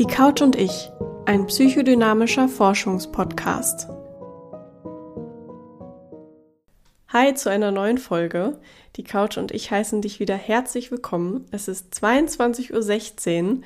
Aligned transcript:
Die 0.00 0.06
Couch 0.06 0.40
und 0.40 0.56
ich, 0.56 0.90
ein 1.26 1.46
psychodynamischer 1.46 2.48
Forschungspodcast. 2.48 3.86
Hi 7.08 7.34
zu 7.34 7.50
einer 7.50 7.70
neuen 7.70 7.98
Folge. 7.98 8.56
Die 8.96 9.04
Couch 9.04 9.36
und 9.36 9.52
ich 9.52 9.70
heißen 9.70 10.00
dich 10.00 10.18
wieder 10.18 10.36
herzlich 10.36 10.90
willkommen. 10.90 11.44
Es 11.50 11.68
ist 11.68 11.92
22.16 11.92 13.42
Uhr, 13.42 13.58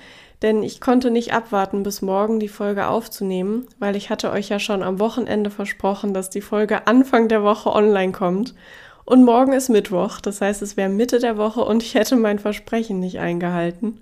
denn 0.42 0.64
ich 0.64 0.80
konnte 0.80 1.12
nicht 1.12 1.32
abwarten, 1.32 1.84
bis 1.84 2.02
morgen 2.02 2.40
die 2.40 2.48
Folge 2.48 2.88
aufzunehmen, 2.88 3.68
weil 3.78 3.94
ich 3.94 4.10
hatte 4.10 4.32
euch 4.32 4.48
ja 4.48 4.58
schon 4.58 4.82
am 4.82 4.98
Wochenende 4.98 5.50
versprochen, 5.50 6.14
dass 6.14 6.30
die 6.30 6.40
Folge 6.40 6.88
Anfang 6.88 7.28
der 7.28 7.44
Woche 7.44 7.70
online 7.70 8.10
kommt. 8.10 8.56
Und 9.04 9.22
morgen 9.22 9.52
ist 9.52 9.68
Mittwoch, 9.68 10.20
das 10.20 10.40
heißt, 10.40 10.62
es 10.62 10.76
wäre 10.76 10.88
Mitte 10.88 11.20
der 11.20 11.36
Woche 11.36 11.60
und 11.60 11.84
ich 11.84 11.94
hätte 11.94 12.16
mein 12.16 12.40
Versprechen 12.40 12.98
nicht 12.98 13.20
eingehalten. 13.20 14.00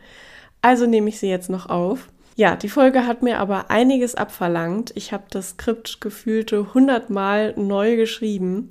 Also 0.62 0.86
nehme 0.86 1.10
ich 1.10 1.18
sie 1.18 1.28
jetzt 1.28 1.50
noch 1.50 1.68
auf. 1.68 2.08
Ja, 2.34 2.56
die 2.56 2.68
Folge 2.68 3.06
hat 3.06 3.22
mir 3.22 3.38
aber 3.38 3.70
einiges 3.70 4.14
abverlangt. 4.14 4.92
Ich 4.94 5.12
habe 5.12 5.24
das 5.30 5.50
Skript 5.50 6.00
gefühlte 6.00 6.72
hundertmal 6.72 7.52
neu 7.56 7.96
geschrieben, 7.96 8.68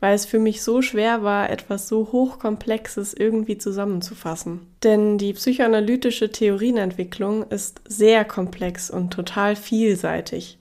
weil 0.00 0.14
es 0.14 0.24
für 0.24 0.38
mich 0.38 0.62
so 0.62 0.80
schwer 0.80 1.22
war, 1.22 1.50
etwas 1.50 1.86
so 1.88 2.12
hochkomplexes 2.12 3.12
irgendwie 3.12 3.58
zusammenzufassen. 3.58 4.66
Denn 4.82 5.18
die 5.18 5.34
psychoanalytische 5.34 6.32
Theorienentwicklung 6.32 7.42
ist 7.50 7.82
sehr 7.86 8.24
komplex 8.24 8.90
und 8.90 9.12
total 9.12 9.54
vielseitig. 9.54 10.58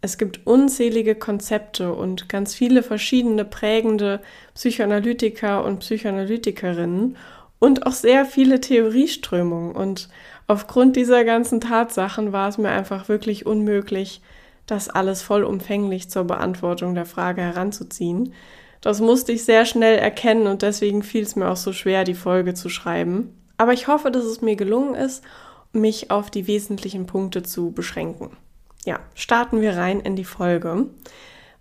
Es 0.00 0.18
gibt 0.18 0.46
unzählige 0.46 1.14
Konzepte 1.14 1.92
und 1.92 2.28
ganz 2.28 2.54
viele 2.54 2.82
verschiedene 2.82 3.44
prägende 3.44 4.20
Psychoanalytiker 4.54 5.64
und 5.64 5.80
Psychoanalytikerinnen 5.80 7.16
und 7.58 7.86
auch 7.86 7.92
sehr 7.92 8.24
viele 8.24 8.60
Theorieströmungen. 8.60 9.74
Und 9.74 10.08
aufgrund 10.46 10.96
dieser 10.96 11.24
ganzen 11.24 11.60
Tatsachen 11.60 12.32
war 12.32 12.48
es 12.48 12.58
mir 12.58 12.70
einfach 12.70 13.08
wirklich 13.08 13.46
unmöglich, 13.46 14.20
das 14.66 14.88
alles 14.88 15.22
vollumfänglich 15.22 16.10
zur 16.10 16.24
Beantwortung 16.24 16.94
der 16.94 17.06
Frage 17.06 17.42
heranzuziehen. 17.42 18.32
Das 18.80 19.00
musste 19.00 19.32
ich 19.32 19.44
sehr 19.44 19.64
schnell 19.64 19.98
erkennen 19.98 20.46
und 20.46 20.62
deswegen 20.62 21.02
fiel 21.02 21.22
es 21.22 21.36
mir 21.36 21.50
auch 21.50 21.56
so 21.56 21.72
schwer, 21.72 22.04
die 22.04 22.14
Folge 22.14 22.54
zu 22.54 22.68
schreiben. 22.68 23.34
Aber 23.56 23.72
ich 23.72 23.88
hoffe, 23.88 24.10
dass 24.10 24.24
es 24.24 24.42
mir 24.42 24.56
gelungen 24.56 24.94
ist, 24.94 25.24
mich 25.72 26.10
auf 26.10 26.30
die 26.30 26.46
wesentlichen 26.46 27.06
Punkte 27.06 27.42
zu 27.42 27.70
beschränken. 27.70 28.36
Ja, 28.84 29.00
starten 29.14 29.60
wir 29.60 29.76
rein 29.76 30.00
in 30.00 30.16
die 30.16 30.24
Folge. 30.24 30.86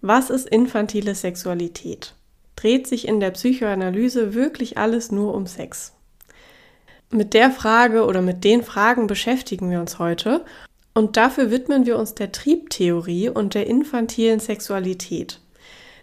Was 0.02 0.30
ist 0.30 0.48
infantile 0.48 1.16
Sexualität? 1.16 2.14
Dreht 2.56 2.88
sich 2.88 3.08
in 3.08 3.20
der 3.20 3.32
Psychoanalyse 3.32 4.34
wirklich 4.34 4.78
alles 4.78 5.12
nur 5.12 5.34
um 5.34 5.48
Sex? 5.48 5.95
Mit 7.16 7.34
der 7.34 7.50
Frage 7.50 8.04
oder 8.06 8.22
mit 8.22 8.44
den 8.44 8.62
Fragen 8.62 9.08
beschäftigen 9.08 9.72
wir 9.72 9.80
uns 9.80 10.00
heute 10.00 10.44
und 10.94 11.16
dafür 11.16 11.50
widmen 11.50 11.86
wir 11.86 11.98
uns 11.98 12.14
der 12.14 12.34
Triebtheorie 12.34 13.30
und 13.30 13.54
der 13.54 13.68
infantilen 13.68 14.42
Sexualität. 14.42 15.40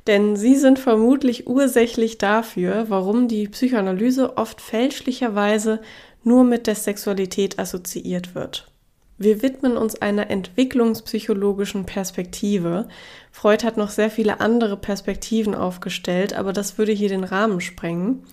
Denn 0.06 0.36
sie 0.36 0.56
sind 0.56 0.78
vermutlich 0.78 1.46
ursächlich 1.46 2.16
dafür, 2.16 2.86
warum 2.88 3.28
die 3.28 3.46
Psychoanalyse 3.46 4.38
oft 4.38 4.62
fälschlicherweise 4.62 5.82
nur 6.24 6.44
mit 6.44 6.66
der 6.66 6.76
Sexualität 6.76 7.58
assoziiert 7.58 8.34
wird. 8.34 8.70
Wir 9.18 9.42
widmen 9.42 9.76
uns 9.76 10.00
einer 10.00 10.30
entwicklungspsychologischen 10.30 11.84
Perspektive. 11.84 12.88
Freud 13.30 13.66
hat 13.66 13.76
noch 13.76 13.90
sehr 13.90 14.10
viele 14.10 14.40
andere 14.40 14.78
Perspektiven 14.78 15.54
aufgestellt, 15.54 16.32
aber 16.32 16.54
das 16.54 16.78
würde 16.78 16.92
hier 16.92 17.10
den 17.10 17.24
Rahmen 17.24 17.60
sprengen. 17.60 18.24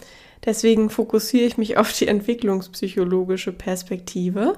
Deswegen 0.45 0.90
fokussiere 0.90 1.45
ich 1.45 1.58
mich 1.58 1.78
auf 1.78 1.92
die 1.92 2.08
entwicklungspsychologische 2.08 3.52
Perspektive, 3.52 4.58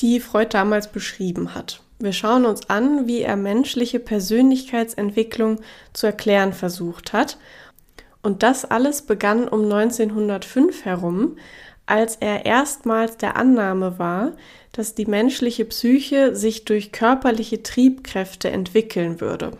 die 0.00 0.20
Freud 0.20 0.50
damals 0.50 0.92
beschrieben 0.92 1.54
hat. 1.54 1.82
Wir 1.98 2.12
schauen 2.12 2.44
uns 2.44 2.68
an, 2.68 3.06
wie 3.06 3.22
er 3.22 3.36
menschliche 3.36 3.98
Persönlichkeitsentwicklung 3.98 5.60
zu 5.94 6.06
erklären 6.06 6.52
versucht 6.52 7.14
hat. 7.14 7.38
Und 8.22 8.42
das 8.42 8.66
alles 8.66 9.02
begann 9.02 9.48
um 9.48 9.64
1905 9.64 10.84
herum, 10.84 11.36
als 11.86 12.16
er 12.16 12.44
erstmals 12.44 13.16
der 13.16 13.36
Annahme 13.36 13.98
war, 13.98 14.32
dass 14.72 14.94
die 14.94 15.06
menschliche 15.06 15.64
Psyche 15.64 16.34
sich 16.36 16.64
durch 16.64 16.92
körperliche 16.92 17.62
Triebkräfte 17.62 18.50
entwickeln 18.50 19.20
würde. 19.20 19.52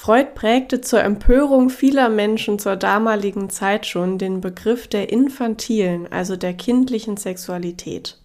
Freud 0.00 0.28
prägte 0.34 0.80
zur 0.80 1.02
Empörung 1.02 1.68
vieler 1.68 2.08
Menschen 2.08 2.58
zur 2.58 2.76
damaligen 2.76 3.50
Zeit 3.50 3.84
schon 3.84 4.16
den 4.16 4.40
Begriff 4.40 4.88
der 4.88 5.12
infantilen, 5.12 6.10
also 6.10 6.36
der 6.36 6.54
kindlichen 6.54 7.18
Sexualität. 7.18 8.16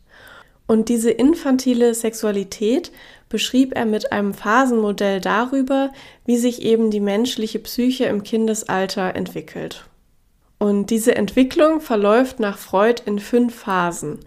Und 0.68 0.88
diese 0.88 1.12
infantile 1.12 1.94
Sexualität 1.94 2.94
beschrieb 3.28 3.76
er 3.76 3.84
mit 3.84 4.14
einem 4.14 4.34
Phasenmodell 4.34 5.20
darüber, 5.20 5.92
wie 6.26 6.38
sich 6.38 6.62
eben 6.62 6.92
die 6.92 7.02
menschliche 7.02 7.60
Psyche 7.60 8.06
im 8.06 8.24
Kindesalter 8.24 9.14
entwickelt. 9.14 9.84
Und 10.58 10.90
diese 10.92 11.16
Entwicklung 11.16 11.82
verläuft 11.82 12.40
nach 12.40 12.58
Freud 12.58 13.02
in 13.06 13.20
fünf 13.20 13.54
Phasen. 13.54 14.20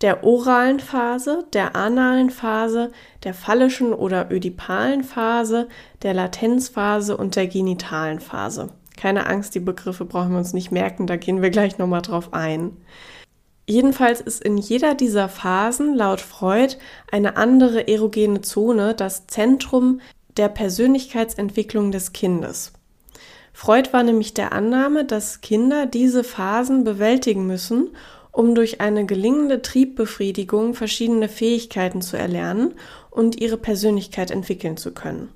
Der 0.00 0.24
oralen 0.24 0.80
Phase, 0.80 1.44
der 1.52 1.76
analen 1.76 2.30
Phase, 2.30 2.90
der 3.22 3.34
phallischen 3.34 3.92
oder 3.92 4.30
ödipalen 4.30 5.04
Phase, 5.04 5.68
der 6.02 6.14
Latenzphase 6.14 7.16
und 7.16 7.36
der 7.36 7.46
genitalen 7.46 8.20
Phase. 8.20 8.70
Keine 8.96 9.26
Angst, 9.26 9.54
die 9.54 9.60
Begriffe 9.60 10.06
brauchen 10.06 10.32
wir 10.32 10.38
uns 10.38 10.54
nicht 10.54 10.70
merken, 10.70 11.06
da 11.06 11.16
gehen 11.16 11.42
wir 11.42 11.50
gleich 11.50 11.76
nochmal 11.76 12.02
drauf 12.02 12.32
ein. 12.32 12.76
Jedenfalls 13.66 14.20
ist 14.20 14.42
in 14.42 14.56
jeder 14.56 14.94
dieser 14.94 15.28
Phasen 15.28 15.94
laut 15.94 16.20
Freud 16.20 16.76
eine 17.12 17.36
andere 17.36 17.86
erogene 17.86 18.40
Zone 18.40 18.94
das 18.94 19.26
Zentrum 19.26 20.00
der 20.36 20.48
Persönlichkeitsentwicklung 20.48 21.92
des 21.92 22.12
Kindes. 22.12 22.72
Freud 23.52 23.92
war 23.92 24.02
nämlich 24.02 24.32
der 24.32 24.52
Annahme, 24.52 25.04
dass 25.04 25.40
Kinder 25.40 25.86
diese 25.86 26.24
Phasen 26.24 26.84
bewältigen 26.84 27.46
müssen, 27.46 27.90
um 28.32 28.54
durch 28.54 28.80
eine 28.80 29.06
gelingende 29.06 29.62
Triebbefriedigung 29.62 30.74
verschiedene 30.74 31.28
Fähigkeiten 31.28 32.02
zu 32.02 32.16
erlernen 32.16 32.74
und 33.10 33.40
ihre 33.40 33.56
Persönlichkeit 33.56 34.30
entwickeln 34.30 34.76
zu 34.76 34.92
können. 34.92 35.30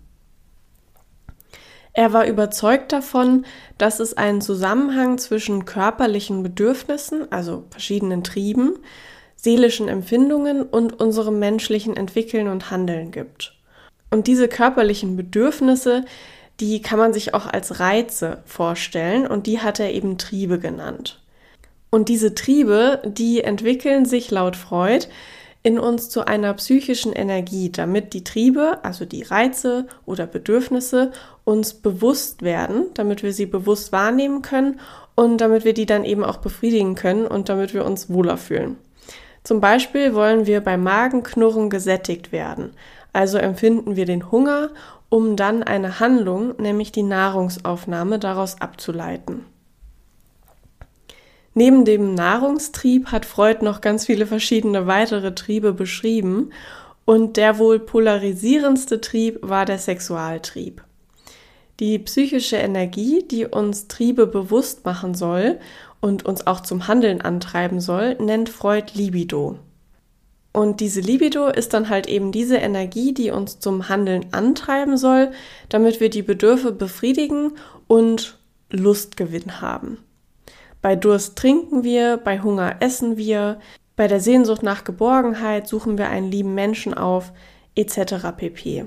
Er 1.93 2.13
war 2.13 2.27
überzeugt 2.27 2.93
davon, 2.93 3.47
dass 3.79 4.01
es 4.01 4.17
einen 4.17 4.41
Zusammenhang 4.41 5.19
zwischen 5.19 5.65
körperlichen 5.65 6.43
Bedürfnissen, 6.43 7.31
also 7.31 7.65
verschiedenen 7.71 8.25
Trieben, 8.25 8.79
seelischen 9.37 9.89
Empfindungen 9.89 10.63
und 10.63 11.01
unserem 11.01 11.39
menschlichen 11.39 11.97
Entwickeln 11.97 12.49
und 12.49 12.71
Handeln 12.71 13.13
gibt. 13.13 13.55
Und 14.11 14.27
diese 14.27 14.49
körperlichen 14.49 15.17
Bedürfnisse 15.17 16.05
die 16.61 16.81
kann 16.83 16.99
man 16.99 17.13
sich 17.13 17.35
auch 17.35 17.47
als 17.47 17.81
Reize 17.81 18.43
vorstellen 18.45 19.27
und 19.27 19.47
die 19.47 19.61
hat 19.61 19.81
er 19.81 19.93
eben 19.93 20.19
Triebe 20.19 20.59
genannt. 20.59 21.21
Und 21.95 22.09
diese 22.09 22.35
Triebe, 22.35 23.01
die 23.05 23.45
entwickeln 23.45 24.05
sich 24.05 24.33
laut 24.33 24.57
Freud 24.57 25.07
in 25.63 25.79
uns 25.79 26.11
zu 26.11 26.27
einer 26.27 26.53
psychischen 26.55 27.13
Energie, 27.13 27.71
damit 27.71 28.15
die 28.15 28.25
Triebe, 28.25 28.81
also 28.83 29.05
die 29.05 29.23
Reize 29.23 29.87
oder 30.05 30.27
Bedürfnisse, 30.27 31.13
uns 31.45 31.73
bewusst 31.75 32.43
werden, 32.43 32.87
damit 32.95 33.23
wir 33.23 33.33
sie 33.33 33.47
bewusst 33.47 33.93
wahrnehmen 33.93 34.43
können 34.43 34.81
und 35.15 35.41
damit 35.41 35.65
wir 35.65 35.73
die 35.73 35.87
dann 35.87 36.05
eben 36.05 36.25
auch 36.25 36.39
befriedigen 36.39 36.97
können 36.97 37.29
und 37.29 37.49
damit 37.49 37.75
wir 37.75 37.85
uns 37.85 38.11
wohler 38.11 38.39
fühlen. 38.39 38.77
Zum 39.45 39.61
Beispiel 39.61 40.15
wollen 40.15 40.49
wir 40.49 40.63
beim 40.63 40.83
Magenknurren 40.83 41.71
gesättigt 41.71 42.33
werden. 42.33 42.73
Also 43.13 43.39
empfinden 43.39 43.95
wir 43.95 44.05
den 44.05 44.33
Hunger 44.33 44.71
um 45.11 45.37
dann 45.37 45.63
eine 45.63 46.01
Handlung, 46.01 46.61
nämlich 46.61 46.91
die 46.91 47.05
Nahrungsaufnahme, 47.05 48.19
daraus 48.19 48.61
abzuleiten. 48.61 49.45
Neben 51.55 51.85
dem 51.85 52.15
Nahrungstrieb 52.15 53.13
hat 53.13 53.25
Freud 53.25 53.65
noch 53.65 53.81
ganz 53.81 54.07
viele 54.07 54.27
verschiedene 54.27 54.89
weitere 54.89 55.35
Triebe 55.35 55.73
beschrieben 55.73 56.51
und 57.05 57.37
der 57.37 57.59
wohl 57.59 57.79
polarisierendste 57.79 59.01
Trieb 59.01 59.39
war 59.41 59.65
der 59.65 59.79
Sexualtrieb. 59.79 60.83
Die 61.81 61.99
psychische 62.01 62.57
Energie, 62.57 63.25
die 63.29 63.47
uns 63.47 63.89
Triebe 63.89 64.27
bewusst 64.27 64.85
machen 64.85 65.15
soll 65.15 65.59
und 66.01 66.25
uns 66.25 66.47
auch 66.47 66.61
zum 66.61 66.89
Handeln 66.89 67.21
antreiben 67.21 67.81
soll, 67.81 68.15
nennt 68.17 68.49
Freud 68.49 68.93
Libido. 68.95 69.59
Und 70.53 70.81
diese 70.81 71.01
Libido 71.01 71.49
ist 71.49 71.75
dann 71.75 71.89
halt 71.89 72.07
eben 72.07 72.31
diese 72.31 72.57
Energie, 72.57 73.13
die 73.13 73.31
uns 73.31 73.59
zum 73.59 73.89
Handeln 73.89 74.27
antreiben 74.31 74.97
soll, 74.97 75.33
damit 75.69 76.01
wir 76.01 76.11
die 76.11 76.23
Bedürfe 76.23 76.71
befriedigen 76.71 77.55
und 77.89 78.39
Lustgewinn 78.71 79.61
haben. 79.61 79.99
Bei 80.85 80.97
Durst 80.97 81.37
trinken 81.37 81.83
wir, 81.83 82.19
bei 82.19 82.41
Hunger 82.41 82.77
essen 82.81 83.17
wir, 83.17 83.59
bei 83.97 84.07
der 84.07 84.21
Sehnsucht 84.21 84.63
nach 84.63 84.85
Geborgenheit 84.85 85.67
suchen 85.67 85.97
wir 85.97 86.11
einen 86.11 86.31
lieben 86.31 86.53
Menschen 86.55 86.93
auf, 86.93 87.33
etc. 87.75 88.37
pp. 88.37 88.85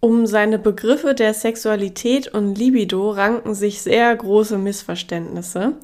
Um 0.00 0.26
seine 0.26 0.58
Begriffe 0.58 1.14
der 1.14 1.34
Sexualität 1.34 2.26
und 2.26 2.56
Libido 2.56 3.10
ranken 3.10 3.54
sich 3.54 3.80
sehr 3.80 4.16
große 4.16 4.58
Missverständnisse 4.58 5.74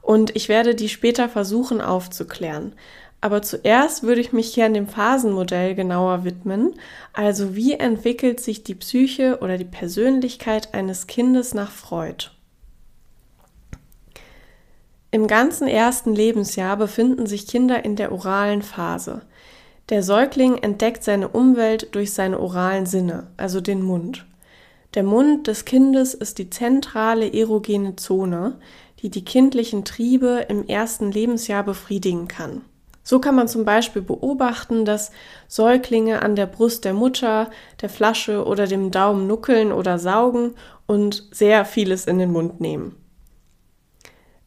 und 0.00 0.34
ich 0.34 0.48
werde 0.48 0.74
die 0.74 0.88
später 0.88 1.28
versuchen 1.28 1.82
aufzuklären. 1.82 2.72
Aber 3.20 3.42
zuerst 3.42 4.04
würde 4.04 4.22
ich 4.22 4.32
mich 4.32 4.54
gern 4.54 4.72
dem 4.72 4.86
Phasenmodell 4.88 5.74
genauer 5.74 6.24
widmen, 6.24 6.76
also 7.12 7.54
wie 7.54 7.74
entwickelt 7.74 8.40
sich 8.40 8.64
die 8.64 8.74
Psyche 8.74 9.40
oder 9.42 9.58
die 9.58 9.66
Persönlichkeit 9.66 10.72
eines 10.72 11.06
Kindes 11.06 11.52
nach 11.52 11.70
Freud. 11.70 12.30
Im 15.12 15.26
ganzen 15.26 15.66
ersten 15.66 16.14
Lebensjahr 16.14 16.76
befinden 16.76 17.26
sich 17.26 17.48
Kinder 17.48 17.84
in 17.84 17.96
der 17.96 18.12
oralen 18.12 18.62
Phase. 18.62 19.22
Der 19.88 20.04
Säugling 20.04 20.58
entdeckt 20.58 21.02
seine 21.02 21.28
Umwelt 21.28 21.88
durch 21.96 22.12
seine 22.12 22.38
oralen 22.38 22.86
Sinne, 22.86 23.26
also 23.36 23.60
den 23.60 23.82
Mund. 23.82 24.24
Der 24.94 25.02
Mund 25.02 25.48
des 25.48 25.64
Kindes 25.64 26.14
ist 26.14 26.38
die 26.38 26.48
zentrale 26.48 27.32
erogene 27.32 27.96
Zone, 27.96 28.58
die 29.00 29.10
die 29.10 29.24
kindlichen 29.24 29.84
Triebe 29.84 30.46
im 30.48 30.68
ersten 30.68 31.10
Lebensjahr 31.10 31.64
befriedigen 31.64 32.28
kann. 32.28 32.62
So 33.02 33.18
kann 33.18 33.34
man 33.34 33.48
zum 33.48 33.64
Beispiel 33.64 34.02
beobachten, 34.02 34.84
dass 34.84 35.10
Säuglinge 35.48 36.22
an 36.22 36.36
der 36.36 36.46
Brust 36.46 36.84
der 36.84 36.92
Mutter, 36.92 37.50
der 37.80 37.88
Flasche 37.88 38.44
oder 38.44 38.68
dem 38.68 38.92
Daumen 38.92 39.26
nuckeln 39.26 39.72
oder 39.72 39.98
saugen 39.98 40.54
und 40.86 41.26
sehr 41.32 41.64
vieles 41.64 42.06
in 42.06 42.18
den 42.18 42.30
Mund 42.30 42.60
nehmen. 42.60 42.94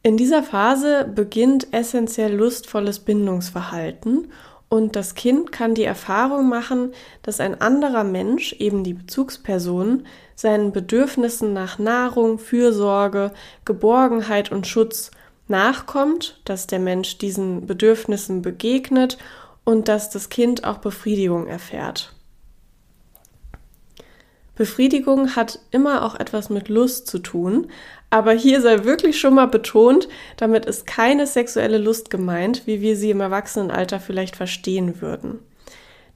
In 0.06 0.18
dieser 0.18 0.44
Phase 0.44 1.10
beginnt 1.16 1.74
essentiell 1.74 2.36
lustvolles 2.36 3.00
Bindungsverhalten 3.00 4.28
und 4.68 4.98
das 4.98 5.16
Kind 5.16 5.54
kann 5.54 5.76
die 5.76 5.86
Erfahrung 5.86 6.50
machen, 6.50 6.92
dass 7.22 7.40
ein 7.40 7.62
anderer 7.62 8.04
Mensch, 8.04 8.52
eben 8.54 8.84
die 8.84 8.96
Bezugsperson, 8.96 10.06
seinen 10.36 10.74
Bedürfnissen 10.74 11.54
nach 11.54 11.80
Nahrung, 11.80 12.38
Fürsorge, 12.38 13.32
Geborgenheit 13.64 14.52
und 14.52 14.68
Schutz 14.68 15.12
nachkommt, 15.48 16.42
dass 16.44 16.68
der 16.68 16.80
Mensch 16.80 17.18
diesen 17.18 17.66
Bedürfnissen 17.66 18.42
begegnet 18.42 19.18
und 19.64 19.88
dass 19.88 20.10
das 20.10 20.28
Kind 20.28 20.66
auch 20.66 20.80
Befriedigung 20.80 21.48
erfährt. 21.48 22.14
Befriedigung 24.56 25.36
hat 25.36 25.60
immer 25.72 26.04
auch 26.04 26.16
etwas 26.16 26.50
mit 26.50 26.70
Lust 26.70 27.08
zu 27.08 27.20
tun, 27.20 27.68
aber 28.13 28.33
hier 28.33 28.62
sei 28.62 28.83
wirklich 28.83 29.19
schon 29.19 29.33
mal 29.33 29.48
betont, 29.48 30.07
damit 30.38 30.68
ist 30.68 30.86
keine 30.86 31.25
sexuelle 31.25 31.80
Lust 31.80 32.12
gemeint, 32.12 32.68
wie 32.68 32.80
wir 32.80 32.95
sie 32.95 33.10
im 33.10 33.21
Erwachsenenalter 33.21 34.00
vielleicht 34.00 34.36
verstehen 34.36 35.01
würden. 35.01 35.39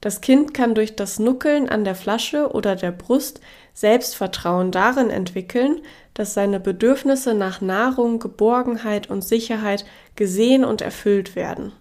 Das 0.00 0.20
Kind 0.20 0.54
kann 0.54 0.76
durch 0.76 0.94
das 0.94 1.18
Nuckeln 1.18 1.68
an 1.68 1.82
der 1.82 1.96
Flasche 1.96 2.52
oder 2.52 2.76
der 2.76 2.92
Brust 2.92 3.40
Selbstvertrauen 3.74 4.70
darin 4.70 5.10
entwickeln, 5.10 5.80
dass 6.14 6.34
seine 6.34 6.60
Bedürfnisse 6.60 7.34
nach 7.34 7.60
Nahrung, 7.60 8.20
Geborgenheit 8.20 9.10
und 9.10 9.24
Sicherheit 9.24 9.84
gesehen 10.14 10.64
und 10.64 10.82
erfüllt 10.82 11.34
werden. 11.34 11.72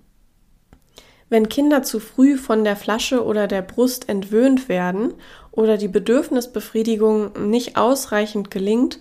Wenn 1.30 1.48
Kinder 1.48 1.84
zu 1.84 2.00
früh 2.00 2.38
von 2.38 2.64
der 2.64 2.76
Flasche 2.76 3.24
oder 3.24 3.46
der 3.46 3.62
Brust 3.62 4.10
entwöhnt 4.10 4.68
werden 4.68 5.14
oder 5.52 5.78
die 5.78 5.90
Bedürfnisbefriedigung 5.90 7.50
nicht 7.52 7.78
ausreichend 7.78 8.50
gelingt, 8.50 8.98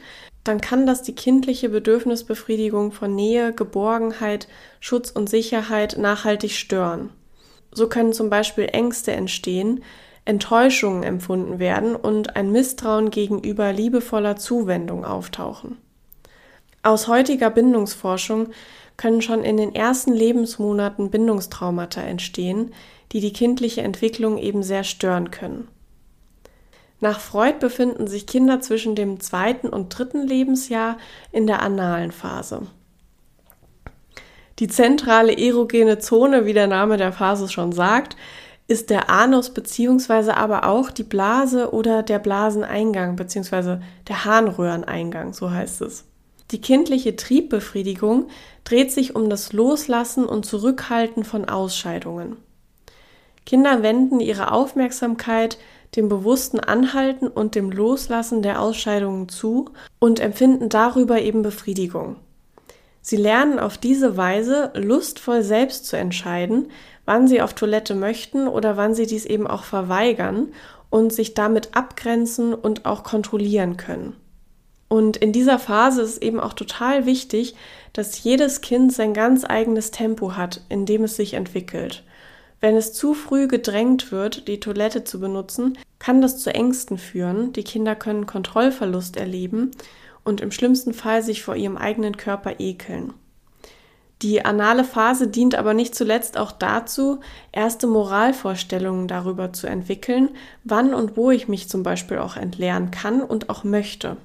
dann 0.48 0.60
kann 0.60 0.86
das 0.86 1.02
die 1.02 1.14
kindliche 1.14 1.68
Bedürfnisbefriedigung 1.68 2.92
von 2.92 3.14
Nähe, 3.14 3.52
Geborgenheit, 3.52 4.48
Schutz 4.80 5.10
und 5.10 5.28
Sicherheit 5.28 5.96
nachhaltig 5.98 6.52
stören. 6.52 7.10
So 7.72 7.88
können 7.88 8.12
zum 8.12 8.30
Beispiel 8.30 8.68
Ängste 8.72 9.12
entstehen, 9.12 9.82
Enttäuschungen 10.24 11.02
empfunden 11.02 11.58
werden 11.58 11.94
und 11.94 12.36
ein 12.36 12.50
Misstrauen 12.50 13.10
gegenüber 13.10 13.72
liebevoller 13.72 14.36
Zuwendung 14.36 15.04
auftauchen. 15.04 15.78
Aus 16.82 17.08
heutiger 17.08 17.50
Bindungsforschung 17.50 18.48
können 18.96 19.22
schon 19.22 19.44
in 19.44 19.56
den 19.56 19.74
ersten 19.74 20.12
Lebensmonaten 20.12 21.10
Bindungstraumata 21.10 22.00
entstehen, 22.00 22.72
die 23.12 23.20
die 23.20 23.32
kindliche 23.32 23.82
Entwicklung 23.82 24.38
eben 24.38 24.62
sehr 24.62 24.84
stören 24.84 25.30
können. 25.30 25.68
Nach 27.00 27.20
Freud 27.20 27.58
befinden 27.60 28.06
sich 28.06 28.26
Kinder 28.26 28.60
zwischen 28.60 28.94
dem 28.94 29.20
zweiten 29.20 29.68
und 29.68 29.90
dritten 29.90 30.26
Lebensjahr 30.26 30.96
in 31.30 31.46
der 31.46 31.62
analen 31.62 32.10
Phase. 32.10 32.62
Die 34.58 34.68
zentrale 34.68 35.36
erogene 35.36 35.98
Zone, 35.98 36.46
wie 36.46 36.54
der 36.54 36.66
Name 36.66 36.96
der 36.96 37.12
Phase 37.12 37.48
schon 37.48 37.72
sagt, 37.72 38.16
ist 38.68 38.90
der 38.90 39.10
Anus 39.10 39.50
beziehungsweise 39.50 40.36
aber 40.36 40.66
auch 40.66 40.90
die 40.90 41.04
Blase 41.04 41.72
oder 41.72 42.02
der 42.02 42.18
Blaseneingang 42.18 43.16
beziehungsweise 43.16 43.80
der 44.08 44.24
Harnröhreneingang, 44.24 45.34
so 45.34 45.50
heißt 45.50 45.82
es. 45.82 46.04
Die 46.50 46.60
kindliche 46.60 47.16
Triebbefriedigung 47.16 48.28
dreht 48.64 48.92
sich 48.92 49.14
um 49.14 49.28
das 49.28 49.52
Loslassen 49.52 50.24
und 50.24 50.46
Zurückhalten 50.46 51.24
von 51.24 51.48
Ausscheidungen. 51.48 52.36
Kinder 53.44 53.82
wenden 53.82 54.20
ihre 54.20 54.52
Aufmerksamkeit 54.52 55.58
dem 55.94 56.08
bewussten 56.08 56.60
Anhalten 56.60 57.28
und 57.28 57.54
dem 57.54 57.70
Loslassen 57.70 58.42
der 58.42 58.60
Ausscheidungen 58.60 59.28
zu 59.28 59.70
und 59.98 60.20
empfinden 60.20 60.68
darüber 60.68 61.20
eben 61.20 61.42
Befriedigung. 61.42 62.16
Sie 63.00 63.16
lernen 63.16 63.60
auf 63.60 63.78
diese 63.78 64.16
Weise 64.16 64.72
lustvoll 64.74 65.42
selbst 65.42 65.86
zu 65.86 65.96
entscheiden, 65.96 66.70
wann 67.04 67.28
sie 67.28 67.40
auf 67.40 67.54
Toilette 67.54 67.94
möchten 67.94 68.48
oder 68.48 68.76
wann 68.76 68.94
sie 68.94 69.06
dies 69.06 69.24
eben 69.24 69.46
auch 69.46 69.62
verweigern 69.62 70.48
und 70.90 71.12
sich 71.12 71.34
damit 71.34 71.76
abgrenzen 71.76 72.52
und 72.52 72.84
auch 72.84 73.04
kontrollieren 73.04 73.76
können. 73.76 74.16
Und 74.88 75.16
in 75.16 75.32
dieser 75.32 75.58
Phase 75.58 76.02
ist 76.02 76.22
eben 76.22 76.40
auch 76.40 76.52
total 76.52 77.06
wichtig, 77.06 77.54
dass 77.92 78.22
jedes 78.22 78.60
Kind 78.60 78.92
sein 78.92 79.14
ganz 79.14 79.44
eigenes 79.44 79.90
Tempo 79.90 80.36
hat, 80.36 80.60
in 80.68 80.86
dem 80.86 81.04
es 81.04 81.16
sich 81.16 81.34
entwickelt. 81.34 82.04
Wenn 82.66 82.76
es 82.76 82.92
zu 82.92 83.14
früh 83.14 83.46
gedrängt 83.46 84.10
wird, 84.10 84.48
die 84.48 84.58
Toilette 84.58 85.04
zu 85.04 85.20
benutzen, 85.20 85.78
kann 86.00 86.20
das 86.20 86.38
zu 86.38 86.52
Ängsten 86.52 86.98
führen. 86.98 87.52
Die 87.52 87.62
Kinder 87.62 87.94
können 87.94 88.26
Kontrollverlust 88.26 89.16
erleben 89.16 89.70
und 90.24 90.40
im 90.40 90.50
schlimmsten 90.50 90.92
Fall 90.92 91.22
sich 91.22 91.44
vor 91.44 91.54
ihrem 91.54 91.76
eigenen 91.76 92.16
Körper 92.16 92.58
ekeln. 92.58 93.12
Die 94.20 94.44
anale 94.44 94.82
Phase 94.82 95.28
dient 95.28 95.54
aber 95.54 95.74
nicht 95.74 95.94
zuletzt 95.94 96.36
auch 96.36 96.50
dazu, 96.50 97.20
erste 97.52 97.86
Moralvorstellungen 97.86 99.06
darüber 99.06 99.52
zu 99.52 99.68
entwickeln, 99.68 100.30
wann 100.64 100.92
und 100.92 101.16
wo 101.16 101.30
ich 101.30 101.46
mich 101.46 101.68
zum 101.68 101.84
Beispiel 101.84 102.18
auch 102.18 102.36
entleeren 102.36 102.90
kann 102.90 103.22
und 103.22 103.48
auch 103.48 103.62
möchte. 103.62 104.16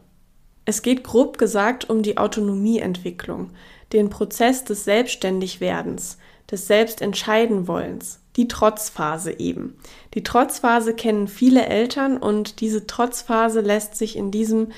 Es 0.65 0.81
geht 0.81 1.03
grob 1.03 1.37
gesagt 1.37 1.91
um 1.91 2.01
die 2.01 2.17
Autonomieentwicklung, 2.17 3.51
den 3.93 4.09
Prozess 4.09 4.63
des 4.63 4.83
Selbstständigwerdens, 4.83 6.17
des 6.49 6.65
Selbstentscheidenwollens, 6.65 8.20
die 8.35 8.47
Trotzphase 8.47 9.39
eben. 9.39 9.77
Die 10.13 10.23
Trotzphase 10.23 10.93
kennen 10.93 11.27
viele 11.27 11.65
Eltern 11.65 12.17
und 12.17 12.61
diese 12.61 12.87
Trotzphase 12.87 13.61
lässt 13.61 13.95
sich 13.95 14.15
in 14.15 14.31
diesem 14.31 14.71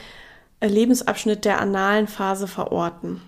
Lebensabschnitt 0.62 1.46
der 1.46 1.60
analen 1.60 2.08
Phase 2.08 2.48
verorten. 2.48 3.22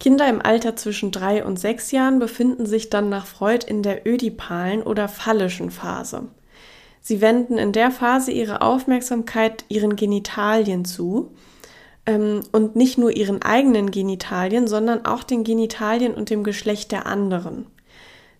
Kinder 0.00 0.28
im 0.28 0.42
Alter 0.42 0.74
zwischen 0.74 1.12
drei 1.12 1.44
und 1.44 1.60
sechs 1.60 1.92
Jahren 1.92 2.18
befinden 2.18 2.66
sich 2.66 2.90
dann 2.90 3.08
nach 3.08 3.26
Freud 3.26 3.64
in 3.64 3.84
der 3.84 4.04
ödipalen 4.06 4.82
oder 4.82 5.06
phallischen 5.08 5.70
Phase. 5.70 6.26
Sie 7.00 7.20
wenden 7.20 7.56
in 7.56 7.72
der 7.72 7.92
Phase 7.92 8.32
ihre 8.32 8.62
Aufmerksamkeit 8.62 9.64
ihren 9.68 9.94
Genitalien 9.94 10.84
zu 10.84 11.34
und 12.04 12.74
nicht 12.74 12.98
nur 12.98 13.16
ihren 13.16 13.42
eigenen 13.42 13.90
Genitalien, 13.90 14.66
sondern 14.66 15.04
auch 15.06 15.22
den 15.22 15.44
Genitalien 15.44 16.14
und 16.14 16.30
dem 16.30 16.42
Geschlecht 16.42 16.90
der 16.90 17.06
anderen. 17.06 17.66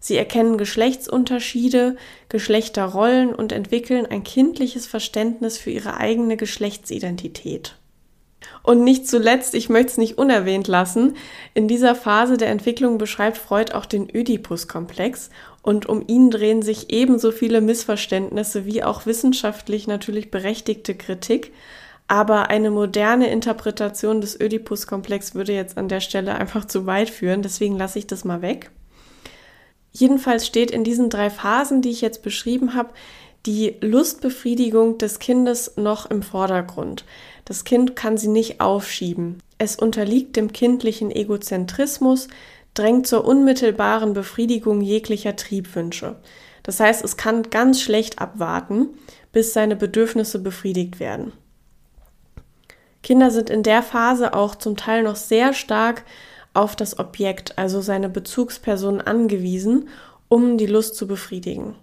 Sie 0.01 0.17
erkennen 0.17 0.59
Geschlechtsunterschiede, 0.59 1.97
Geschlechterrollen 2.29 3.33
und 3.33 3.53
entwickeln 3.53 4.05
ein 4.05 4.25
kindliches 4.25 4.89
Verständnis 4.89 5.59
für 5.59 5.71
ihre 5.71 5.99
eigene 5.99 6.37
Geschlechtsidentität. 6.37 7.77
Und 8.65 8.83
nicht 8.83 9.07
zuletzt, 9.07 9.55
ich 9.55 9.69
möchte 9.69 9.93
es 9.93 9.99
nicht 9.99 10.19
unerwähnt 10.19 10.67
lassen, 10.67 11.15
in 11.55 11.69
dieser 11.69 11.95
Phase 11.95 12.37
der 12.37 12.49
Entwicklung 12.49 12.99
beschreibt 12.99 13.39
Freud 13.39 13.73
auch 13.73 13.87
den 13.87 14.09
Ödipus-Komplex 14.13 15.31
und 15.63 15.87
um 15.87 16.03
ihn 16.09 16.31
drehen 16.31 16.63
sich 16.63 16.93
ebenso 16.93 17.31
viele 17.31 17.61
Missverständnisse 17.61 18.65
wie 18.65 18.83
auch 18.83 19.07
wissenschaftlich 19.07 19.87
natürlich 19.87 20.33
berechtigte 20.33 20.97
Kritik. 20.97 21.53
Aber 22.09 22.51
eine 22.51 22.71
moderne 22.71 23.31
Interpretation 23.31 24.21
des 24.21 24.39
Ödipus-Komplex 24.39 25.35
würde 25.35 25.53
jetzt 25.53 25.79
an 25.79 25.89
der 25.89 26.01
Stelle 26.01 26.35
einfach 26.35 26.65
zu 26.67 26.87
weit 26.87 27.11
führen, 27.11 27.43
deswegen 27.43 27.77
lasse 27.77 27.99
ich 27.99 28.07
das 28.07 28.25
mal 28.25 28.43
weg. 28.43 28.71
Jedenfalls 29.93 30.47
steht 30.47 30.71
in 30.71 30.85
diesen 30.85 31.11
drei 31.11 31.31
Phasen, 31.31 31.83
die 31.83 31.91
ich 31.91 32.01
jetzt 32.01 32.23
beschrieben 32.23 32.75
habe, 32.75 32.91
die 33.47 33.77
Lustbefriedigung 33.81 34.99
des 34.99 35.19
Kindes 35.19 35.77
noch 35.77 36.11
im 36.11 36.23
Vordergrund. 36.23 37.05
Das 37.45 37.65
Kind 37.65 37.97
kann 37.97 38.17
sie 38.17 38.29
nicht 38.29 38.61
aufschieben. 38.61 39.39
Es 39.59 39.77
unterliegt 39.77 40.37
dem 40.37 40.53
kindlichen 40.53 41.11
Egozentrismus, 41.11 42.29
drängt 42.75 43.07
zur 43.07 43.25
unmittelbaren 43.25 44.13
Befriedigung 44.13 44.81
jeglicher 44.81 45.37
Triebwünsche. 45.37 46.17
Das 46.63 46.81
heißt, 46.81 47.05
es 47.05 47.17
kann 47.17 47.43
ganz 47.51 47.83
schlecht 47.83 48.21
abwarten, 48.21 48.89
bis 49.33 49.53
seine 49.53 49.77
Bedürfnisse 49.77 50.39
befriedigt 50.39 51.01
werden. 51.01 51.33
Kinder 53.03 53.31
sind 53.31 53.51
in 53.51 53.63
der 53.63 53.83
Phase 53.83 54.35
auch 54.35 54.55
zum 54.55 54.77
Teil 54.77 55.03
noch 55.03 55.17
sehr 55.17 55.53
stark 55.53 56.05
auf 56.55 56.77
das 56.77 56.99
Objekt, 56.99 57.59
also 57.59 57.81
seine 57.81 58.09
Bezugsperson 58.09 59.01
angewiesen, 59.01 59.89
um 60.29 60.59
die 60.59 60.67
Lust 60.67 60.97
zu 60.97 61.07
befriedigen. 61.07 61.75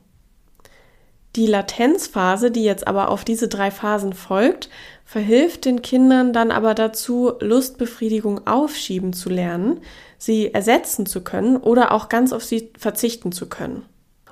Die 1.36 1.46
Latenzphase, 1.46 2.50
die 2.50 2.64
jetzt 2.64 2.88
aber 2.88 3.10
auf 3.10 3.24
diese 3.24 3.48
drei 3.48 3.70
Phasen 3.70 4.14
folgt, 4.14 4.70
verhilft 5.06 5.66
den 5.66 5.82
Kindern 5.82 6.34
dann 6.34 6.52
aber 6.52 6.74
dazu, 6.74 7.34
Lustbefriedigung 7.40 8.48
aufschieben 8.48 9.14
zu 9.14 9.30
lernen, 9.30 9.82
sie 10.18 10.54
ersetzen 10.54 11.06
zu 11.06 11.22
können 11.22 11.58
oder 11.58 11.92
auch 11.92 12.10
ganz 12.10 12.34
auf 12.34 12.44
sie 12.44 12.72
verzichten 12.78 13.32
zu 13.32 13.48
können. 13.48 13.86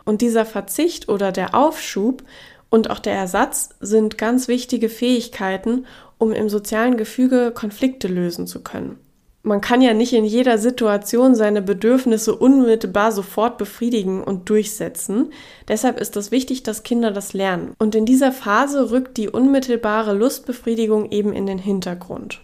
Und 0.06 0.22
dieser 0.22 0.46
Verzicht 0.46 1.10
oder 1.10 1.32
der 1.32 1.54
Aufschub 1.54 2.24
und 2.70 2.90
auch 2.90 3.00
der 3.00 3.14
Ersatz 3.14 3.70
sind 3.80 4.18
ganz 4.18 4.48
wichtige 4.48 4.90
Fähigkeiten, 4.90 5.86
um 6.18 6.32
im 6.32 6.50
sozialen 6.50 6.98
Gefüge 6.98 7.52
Konflikte 7.54 8.08
lösen 8.08 8.48
zu 8.48 8.64
können 8.64 9.00
man 9.48 9.62
kann 9.62 9.82
ja 9.82 9.94
nicht 9.94 10.14
in 10.14 10.26
jeder 10.26 10.58
Situation 10.58 11.34
seine 11.34 11.62
Bedürfnisse 11.62 12.36
unmittelbar 12.36 13.12
sofort 13.12 13.58
befriedigen 13.58 14.24
und 14.24 14.50
durchsetzen. 14.50 15.32
Deshalb 15.68 16.00
ist 16.00 16.16
es 16.18 16.32
wichtig, 16.32 16.64
dass 16.64 16.84
Kinder 16.84 17.12
das 17.12 17.34
lernen. 17.34 17.74
Und 17.80 17.96
in 17.96 18.06
dieser 18.06 18.32
Phase 18.32 18.92
rückt 18.92 19.18
die 19.18 19.30
unmittelbare 19.30 20.14
Lustbefriedigung 20.14 21.12
eben 21.12 21.34
in 21.34 21.46
den 21.46 21.60
Hintergrund. 21.60 22.42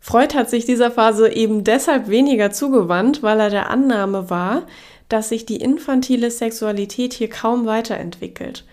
Freud 0.00 0.34
hat 0.34 0.50
sich 0.50 0.66
dieser 0.66 0.90
Phase 0.90 1.32
eben 1.32 1.64
deshalb 1.64 2.08
weniger 2.08 2.50
zugewandt, 2.50 3.22
weil 3.22 3.40
er 3.40 3.48
der 3.48 3.70
Annahme 3.70 4.28
war, 4.28 4.66
dass 5.08 5.30
sich 5.30 5.46
die 5.46 5.56
infantile 5.56 6.30
Sexualität 6.30 7.14
hier 7.14 7.30
kaum 7.30 7.64
weiterentwickelt. 7.64 8.64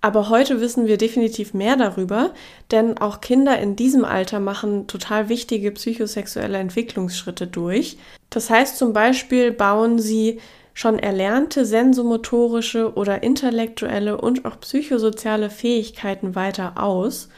Aber 0.00 0.28
heute 0.28 0.60
wissen 0.60 0.86
wir 0.86 0.96
definitiv 0.96 1.54
mehr 1.54 1.76
darüber, 1.76 2.32
denn 2.70 2.98
auch 2.98 3.20
Kinder 3.20 3.58
in 3.58 3.74
diesem 3.74 4.04
Alter 4.04 4.38
machen 4.38 4.86
total 4.86 5.28
wichtige 5.28 5.72
psychosexuelle 5.72 6.58
Entwicklungsschritte 6.58 7.48
durch. 7.48 7.98
Das 8.30 8.48
heißt 8.48 8.78
zum 8.78 8.92
Beispiel 8.92 9.50
bauen 9.50 9.98
sie 9.98 10.40
schon 10.72 11.00
erlernte 11.00 11.66
sensomotorische 11.66 12.94
oder 12.94 13.24
intellektuelle 13.24 14.20
und 14.20 14.44
auch 14.44 14.60
psychosoziale 14.60 15.50
Fähigkeiten 15.50 16.36
weiter 16.36 16.80
aus 16.80 17.28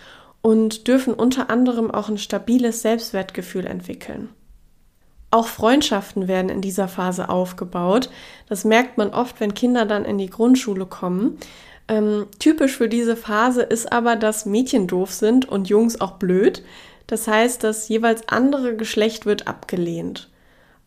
und 0.42 0.86
dürfen 0.86 1.14
unter 1.14 1.48
anderem 1.48 1.90
auch 1.90 2.10
ein 2.10 2.18
stabiles 2.18 2.82
Selbstwertgefühl 2.82 3.66
entwickeln. 3.66 4.28
Auch 5.30 5.46
Freundschaften 5.46 6.28
werden 6.28 6.50
in 6.50 6.60
dieser 6.60 6.88
Phase 6.88 7.30
aufgebaut. 7.30 8.10
Das 8.48 8.64
merkt 8.64 8.98
man 8.98 9.10
oft, 9.10 9.40
wenn 9.40 9.54
Kinder 9.54 9.86
dann 9.86 10.04
in 10.04 10.18
die 10.18 10.28
Grundschule 10.28 10.86
kommen. 10.86 11.38
Ähm, 11.90 12.28
typisch 12.38 12.76
für 12.76 12.88
diese 12.88 13.16
Phase 13.16 13.62
ist 13.62 13.92
aber, 13.92 14.14
dass 14.14 14.46
Mädchen 14.46 14.86
doof 14.86 15.10
sind 15.10 15.48
und 15.48 15.68
Jungs 15.68 16.00
auch 16.00 16.12
blöd. 16.12 16.62
Das 17.08 17.26
heißt, 17.26 17.64
das 17.64 17.88
jeweils 17.88 18.28
andere 18.28 18.76
Geschlecht 18.76 19.26
wird 19.26 19.48
abgelehnt. 19.48 20.30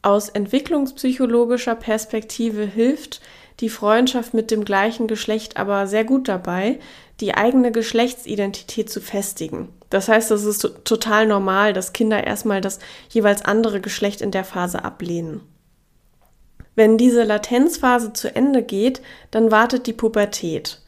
Aus 0.02 0.30
entwicklungspsychologischer 0.30 1.76
Perspektive 1.76 2.64
hilft 2.64 3.20
die 3.60 3.68
Freundschaft 3.68 4.34
mit 4.34 4.50
dem 4.50 4.64
gleichen 4.64 5.08
Geschlecht 5.08 5.58
aber 5.58 5.88
sehr 5.88 6.06
gut 6.06 6.30
dabei, 6.30 6.80
die 7.20 7.36
eigene 7.36 7.74
Geschlechtsidentität 7.74 8.90
zu 8.90 9.02
festigen. 9.02 9.70
Das 9.90 10.08
heißt, 10.08 10.32
es 10.32 10.46
ist 10.46 10.62
total 10.86 11.28
normal, 11.28 11.74
dass 11.74 11.92
Kinder 11.92 12.26
erstmal 12.26 12.62
das 12.62 12.80
jeweils 13.10 13.44
andere 13.44 13.82
Geschlecht 13.82 14.22
in 14.22 14.32
der 14.32 14.46
Phase 14.46 14.86
ablehnen. 14.86 15.42
Wenn 16.76 16.98
diese 16.98 17.24
Latenzphase 17.24 18.14
zu 18.14 18.34
Ende 18.34 18.64
geht, 18.64 19.02
dann 19.32 19.52
wartet 19.52 19.86
die 19.86 19.94
Pubertät. 19.94 20.80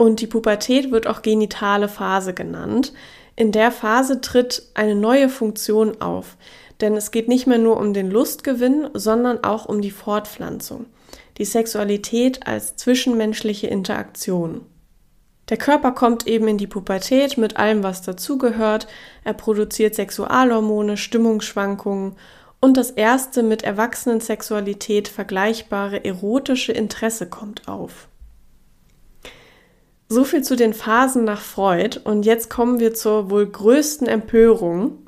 Und 0.00 0.22
die 0.22 0.26
Pubertät 0.26 0.90
wird 0.92 1.06
auch 1.06 1.20
genitale 1.20 1.86
Phase 1.86 2.32
genannt. 2.32 2.94
In 3.36 3.52
der 3.52 3.70
Phase 3.70 4.22
tritt 4.22 4.62
eine 4.72 4.94
neue 4.94 5.28
Funktion 5.28 6.00
auf, 6.00 6.38
denn 6.80 6.96
es 6.96 7.10
geht 7.10 7.28
nicht 7.28 7.46
mehr 7.46 7.58
nur 7.58 7.76
um 7.76 7.92
den 7.92 8.10
Lustgewinn, 8.10 8.88
sondern 8.94 9.44
auch 9.44 9.66
um 9.66 9.82
die 9.82 9.90
Fortpflanzung, 9.90 10.86
die 11.36 11.44
Sexualität 11.44 12.46
als 12.46 12.76
zwischenmenschliche 12.76 13.66
Interaktion. 13.66 14.62
Der 15.50 15.58
Körper 15.58 15.92
kommt 15.92 16.26
eben 16.26 16.48
in 16.48 16.56
die 16.56 16.66
Pubertät 16.66 17.36
mit 17.36 17.58
allem, 17.58 17.82
was 17.82 18.00
dazugehört. 18.00 18.86
Er 19.24 19.34
produziert 19.34 19.96
Sexualhormone, 19.96 20.96
Stimmungsschwankungen 20.96 22.16
und 22.58 22.78
das 22.78 22.90
erste 22.90 23.42
mit 23.42 23.64
Erwachsenensexualität 23.64 25.08
vergleichbare 25.08 26.06
erotische 26.06 26.72
Interesse 26.72 27.28
kommt 27.28 27.68
auf. 27.68 28.08
So 30.12 30.24
viel 30.24 30.42
zu 30.42 30.56
den 30.56 30.74
Phasen 30.74 31.22
nach 31.22 31.40
Freud 31.40 32.00
und 32.02 32.26
jetzt 32.26 32.50
kommen 32.50 32.80
wir 32.80 32.94
zur 32.94 33.30
wohl 33.30 33.46
größten 33.46 34.08
Empörung. 34.08 35.06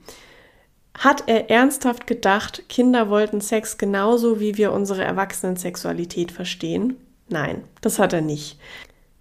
Hat 0.96 1.24
er 1.26 1.50
ernsthaft 1.50 2.06
gedacht, 2.06 2.68
Kinder 2.68 3.10
wollten 3.10 3.40
Sex 3.40 3.78
genauso 3.78 4.38
wie 4.38 4.56
wir 4.56 4.70
unsere 4.70 5.02
Erwachsenensexualität 5.02 6.30
verstehen? 6.30 6.96
Nein, 7.28 7.64
das 7.80 7.98
hat 7.98 8.12
er 8.12 8.20
nicht. 8.20 8.60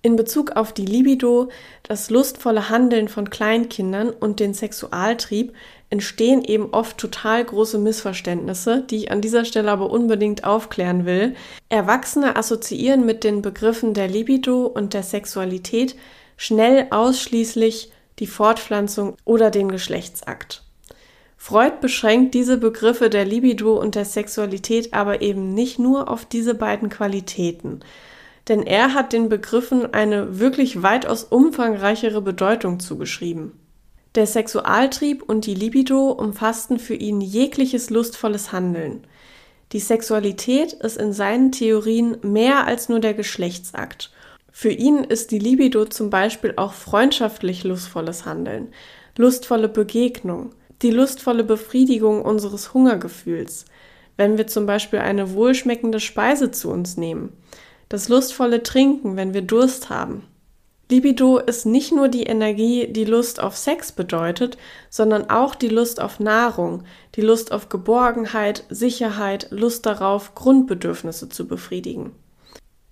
In 0.04 0.16
Bezug 0.16 0.52
auf 0.56 0.74
die 0.74 0.86
Libido, 0.86 1.50
das 1.84 2.10
lustvolle 2.10 2.70
Handeln 2.70 3.08
von 3.08 3.30
Kleinkindern 3.30 4.10
und 4.10 4.40
den 4.40 4.56
Sexualtrieb 4.56 5.54
entstehen 5.92 6.44
eben 6.44 6.70
oft 6.72 6.98
total 6.98 7.46
große 7.46 7.78
Missverständnisse, 7.78 8.84
die 8.90 8.96
ich 8.98 9.12
an 9.12 9.22
dieser 9.22 9.46
Stelle 9.46 9.70
aber 9.70 9.92
unbedingt 9.92 10.44
aufklären 10.44 11.06
will. 11.06 11.36
Erwachsene 11.70 12.36
assoziieren 12.36 13.06
mit 13.06 13.24
den 13.24 13.44
Begriffen 13.44 13.94
der 13.94 14.08
Libido 14.08 14.66
und 14.66 14.96
der 14.96 15.04
Sexualität 15.04 15.96
schnell 16.36 16.88
ausschließlich 16.90 17.92
die 18.18 18.28
Fortpflanzung 18.28 19.18
oder 19.24 19.52
den 19.52 19.70
Geschlechtsakt. 19.70 20.64
Freud 21.38 21.74
beschränkt 21.82 22.34
diese 22.34 22.58
Begriffe 22.58 23.10
der 23.10 23.26
Libido 23.26 23.80
und 23.80 23.96
der 23.96 24.06
Sexualität 24.06 24.94
aber 24.94 25.22
eben 25.22 25.54
nicht 25.54 25.78
nur 25.78 26.10
auf 26.10 26.26
diese 26.26 26.56
beiden 26.56 26.90
Qualitäten, 26.90 27.82
denn 28.52 28.64
er 28.64 28.94
hat 28.94 29.14
den 29.14 29.30
Begriffen 29.30 29.94
eine 29.94 30.42
wirklich 30.42 30.84
weitaus 30.84 31.24
umfangreichere 31.24 32.22
Bedeutung 32.22 32.82
zugeschrieben. 32.82 33.54
Der 34.16 34.28
Sexualtrieb 34.28 35.24
und 35.24 35.46
die 35.46 35.54
Libido 35.54 36.12
umfassten 36.12 36.78
für 36.78 36.96
ihn 36.96 37.22
jegliches 37.22 37.90
lustvolles 37.90 38.52
Handeln. 38.52 39.08
Die 39.72 39.80
Sexualität 39.80 40.74
ist 40.74 40.98
in 40.98 41.14
seinen 41.14 41.54
Theorien 41.54 42.18
mehr 42.24 42.68
als 42.68 42.90
nur 42.90 43.00
der 43.00 43.14
Geschlechtsakt. 43.14 44.12
Für 44.52 44.72
ihn 44.72 45.06
ist 45.06 45.32
die 45.32 45.40
Libido 45.40 45.86
zum 45.86 46.10
Beispiel 46.10 46.56
auch 46.58 46.74
freundschaftlich 46.74 47.64
lustvolles 47.64 48.26
Handeln, 48.26 48.74
lustvolle 49.18 49.70
Begegnung, 49.70 50.50
die 50.82 50.92
lustvolle 50.92 51.46
Befriedigung 51.46 52.22
unseres 52.22 52.74
Hungergefühls, 52.74 53.64
wenn 54.18 54.38
wir 54.38 54.48
zum 54.48 54.66
Beispiel 54.66 55.00
eine 55.00 55.34
wohlschmeckende 55.36 56.02
Speise 56.02 56.52
zu 56.52 56.70
uns 56.70 56.98
nehmen, 56.98 57.32
das 57.92 58.10
lustvolle 58.10 58.64
Trinken, 58.64 59.16
wenn 59.18 59.34
wir 59.34 59.42
Durst 59.42 59.90
haben, 59.90 60.24
Libido 60.92 61.38
ist 61.38 61.66
nicht 61.66 61.94
nur 61.94 62.10
die 62.10 62.24
Energie, 62.24 62.86
die 62.86 63.06
Lust 63.06 63.40
auf 63.40 63.56
Sex 63.56 63.94
bedeutet, 63.94 64.58
sondern 64.90 65.30
auch 65.30 65.56
die 65.56 65.70
Lust 65.70 66.02
auf 66.02 66.20
Nahrung, 66.20 66.84
die 67.16 67.22
Lust 67.22 67.54
auf 67.54 67.70
Geborgenheit, 67.70 68.66
Sicherheit, 68.70 69.48
Lust 69.52 69.86
darauf, 69.86 70.36
Grundbedürfnisse 70.36 71.30
zu 71.30 71.48
befriedigen. 71.48 72.12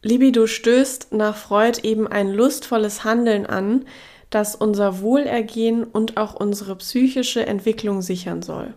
Libido 0.02 0.48
stößt 0.48 1.12
nach 1.12 1.36
Freud 1.36 1.82
eben 1.84 2.08
ein 2.08 2.32
lustvolles 2.32 3.04
Handeln 3.04 3.46
an, 3.46 3.84
das 4.30 4.56
unser 4.56 5.02
Wohlergehen 5.02 5.84
und 5.84 6.16
auch 6.16 6.36
unsere 6.36 6.78
psychische 6.78 7.46
Entwicklung 7.46 8.02
sichern 8.02 8.42
soll. 8.42 8.74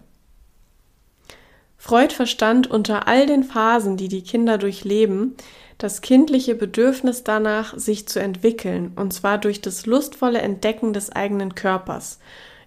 Freud 1.77 2.13
verstand 2.13 2.69
unter 2.69 3.07
all 3.07 3.27
den 3.27 3.45
Phasen, 3.45 3.97
die 3.97 4.09
die 4.09 4.23
Kinder 4.23 4.59
durchleben, 4.59 5.37
das 5.83 6.01
kindliche 6.01 6.55
Bedürfnis 6.55 7.25
danach, 7.25 7.77
sich 7.77 8.07
zu 8.07 8.21
entwickeln, 8.21 8.93
und 8.95 9.13
zwar 9.13 9.39
durch 9.39 9.61
das 9.61 9.87
lustvolle 9.87 10.41
Entdecken 10.41 10.93
des 10.93 11.11
eigenen 11.11 11.55
Körpers, 11.55 12.21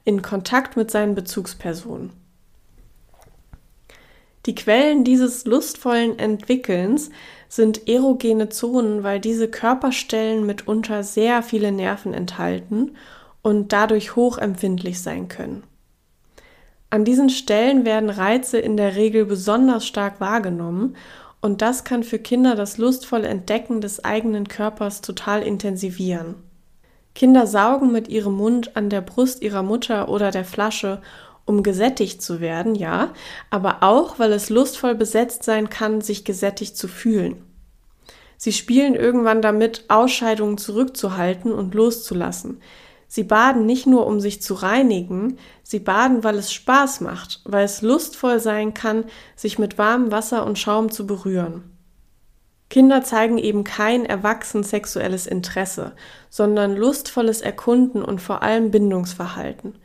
in 0.03 0.21
Kontakt 0.21 0.75
mit 0.75 0.91
seinen 0.91 1.15
Bezugspersonen. 1.15 2.11
Die 4.45 4.53
Quellen 4.53 5.03
dieses 5.03 5.45
lustvollen 5.45 6.19
Entwickelns 6.19 7.09
sind 7.47 7.87
erogene 7.87 8.49
Zonen, 8.49 9.01
weil 9.03 9.19
diese 9.19 9.47
Körperstellen 9.47 10.45
mitunter 10.45 11.03
sehr 11.03 11.41
viele 11.41 11.71
Nerven 11.71 12.13
enthalten 12.13 12.95
und 13.41 13.71
dadurch 13.73 14.15
hochempfindlich 14.15 15.01
sein 15.01 15.29
können. 15.29 15.63
An 16.89 17.05
diesen 17.05 17.29
Stellen 17.29 17.85
werden 17.85 18.09
Reize 18.09 18.59
in 18.59 18.77
der 18.77 18.95
Regel 18.95 19.25
besonders 19.25 19.87
stark 19.87 20.19
wahrgenommen 20.19 20.95
und 21.41 21.61
das 21.61 21.83
kann 21.83 22.03
für 22.03 22.19
Kinder 22.19 22.55
das 22.55 22.77
lustvolle 22.77 23.27
Entdecken 23.27 23.81
des 23.81 24.03
eigenen 24.03 24.47
Körpers 24.47 25.01
total 25.01 25.43
intensivieren. 25.43 26.35
Kinder 27.13 27.47
saugen 27.47 27.91
mit 27.91 28.09
ihrem 28.09 28.33
Mund 28.33 28.75
an 28.75 28.89
der 28.89 29.01
Brust 29.01 29.41
ihrer 29.41 29.63
Mutter 29.63 30.09
oder 30.09 30.31
der 30.31 30.43
Flasche, 30.43 31.01
um 31.45 31.63
gesättigt 31.63 32.21
zu 32.21 32.41
werden, 32.41 32.75
ja, 32.75 33.13
aber 33.49 33.83
auch, 33.83 34.19
weil 34.19 34.33
es 34.33 34.49
lustvoll 34.49 34.95
besetzt 34.95 35.43
sein 35.43 35.69
kann, 35.69 36.01
sich 36.01 36.25
gesättigt 36.25 36.75
zu 36.75 36.87
fühlen. 36.87 37.37
Sie 38.37 38.51
spielen 38.51 38.95
irgendwann 38.95 39.41
damit, 39.41 39.85
Ausscheidungen 39.87 40.57
zurückzuhalten 40.57 41.53
und 41.53 41.73
loszulassen. 41.73 42.59
Sie 43.07 43.23
baden 43.23 43.65
nicht 43.65 43.85
nur, 43.85 44.07
um 44.07 44.19
sich 44.19 44.41
zu 44.41 44.55
reinigen, 44.55 45.37
sie 45.63 45.79
baden, 45.79 46.23
weil 46.23 46.35
es 46.35 46.51
Spaß 46.51 47.01
macht, 47.01 47.41
weil 47.45 47.65
es 47.65 47.81
lustvoll 47.81 48.39
sein 48.39 48.73
kann, 48.73 49.05
sich 49.35 49.59
mit 49.59 49.77
warmem 49.77 50.11
Wasser 50.11 50.45
und 50.45 50.59
Schaum 50.59 50.91
zu 50.91 51.05
berühren. 51.07 51.75
Kinder 52.69 53.03
zeigen 53.03 53.37
eben 53.37 53.63
kein 53.63 54.05
erwachsen 54.05 54.63
sexuelles 54.63 55.27
Interesse, 55.27 55.93
sondern 56.29 56.75
lustvolles 56.75 57.41
Erkunden 57.41 58.01
und 58.01 58.21
vor 58.21 58.41
allem 58.41 58.71
Bindungsverhalten. 58.71 59.75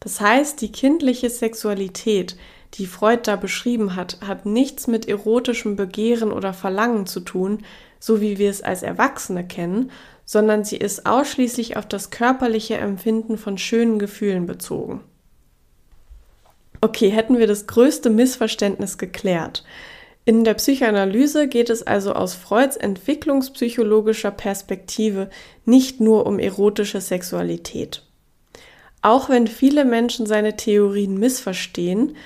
Das 0.00 0.20
heißt, 0.20 0.60
die 0.60 0.72
kindliche 0.72 1.30
Sexualität, 1.30 2.36
die 2.74 2.86
Freud 2.86 3.22
da 3.24 3.36
beschrieben 3.36 3.94
hat, 3.96 4.18
hat 4.26 4.46
nichts 4.46 4.88
mit 4.88 5.08
erotischem 5.08 5.76
Begehren 5.76 6.32
oder 6.32 6.52
Verlangen 6.52 7.06
zu 7.06 7.20
tun, 7.20 7.64
so 8.00 8.20
wie 8.20 8.36
wir 8.36 8.50
es 8.50 8.60
als 8.60 8.82
Erwachsene 8.82 9.46
kennen, 9.46 9.90
sondern 10.24 10.64
sie 10.64 10.76
ist 10.76 11.06
ausschließlich 11.06 11.76
auf 11.76 11.86
das 11.86 12.10
körperliche 12.10 12.76
Empfinden 12.76 13.38
von 13.38 13.58
schönen 13.58 13.98
Gefühlen 13.98 14.46
bezogen. 14.46 15.00
Okay, 16.80 17.10
hätten 17.10 17.38
wir 17.38 17.46
das 17.46 17.66
größte 17.66 18.10
Missverständnis 18.10 18.98
geklärt. 18.98 19.64
In 20.26 20.44
der 20.44 20.54
Psychoanalyse 20.54 21.48
geht 21.48 21.68
es 21.68 21.82
also 21.82 22.14
aus 22.14 22.34
Freuds 22.34 22.76
entwicklungspsychologischer 22.76 24.30
Perspektive 24.30 25.28
nicht 25.66 26.00
nur 26.00 26.26
um 26.26 26.38
erotische 26.38 27.00
Sexualität. 27.00 28.02
Auch 29.02 29.28
wenn 29.28 29.46
viele 29.46 29.84
Menschen 29.84 30.24
seine 30.24 30.56
Theorien 30.56 31.18
missverstehen, 31.18 32.16